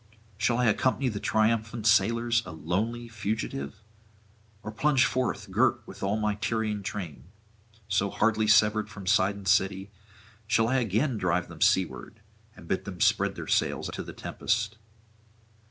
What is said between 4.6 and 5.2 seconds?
or plunge